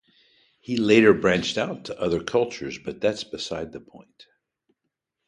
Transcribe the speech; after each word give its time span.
He 0.59 0.77
later 0.77 1.13
branched 1.13 1.59
out 1.59 1.85
to 1.85 2.01
other 2.01 2.23
cultures 2.23 2.79
but 2.83 3.01
that’s 3.01 3.23
beside 3.23 3.71
the 3.71 3.79
point. 3.81 4.25